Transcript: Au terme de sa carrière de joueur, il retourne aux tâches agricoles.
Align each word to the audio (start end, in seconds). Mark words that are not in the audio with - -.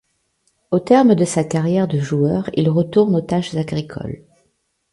Au 0.71 0.79
terme 0.79 1.13
de 1.13 1.25
sa 1.25 1.43
carrière 1.43 1.87
de 1.87 1.99
joueur, 1.99 2.49
il 2.55 2.69
retourne 2.71 3.15
aux 3.15 3.21
tâches 3.21 3.53
agricoles. 3.53 4.25